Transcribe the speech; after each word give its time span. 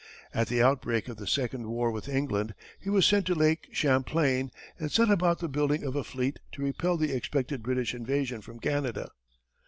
At 0.33 0.47
the 0.47 0.63
outbreak 0.63 1.09
of 1.09 1.17
the 1.17 1.27
second 1.27 1.67
war 1.67 1.91
with 1.91 2.09
England, 2.09 2.55
he 2.79 2.89
was 2.89 3.05
sent 3.05 3.27
to 3.27 3.35
Lake 3.35 3.67
Champlain, 3.71 4.49
and 4.79 4.91
set 4.91 5.11
about 5.11 5.37
the 5.41 5.47
building 5.47 5.83
of 5.83 5.95
a 5.95 6.03
fleet 6.03 6.39
to 6.53 6.63
repel 6.63 6.97
the 6.97 7.11
expected 7.13 7.61
British 7.61 7.93
invasion 7.93 8.41
from 8.41 8.59
Canada. 8.59 9.11